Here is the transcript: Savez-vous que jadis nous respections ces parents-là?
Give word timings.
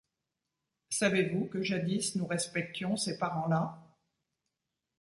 Savez-vous 0.89 1.45
que 1.45 1.61
jadis 1.61 2.15
nous 2.15 2.25
respections 2.25 2.97
ces 2.97 3.19
parents-là? 3.19 3.77